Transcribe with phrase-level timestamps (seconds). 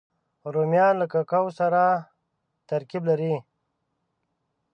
[0.53, 1.81] رومیان له کوکو سره
[2.69, 3.35] ترکیب لري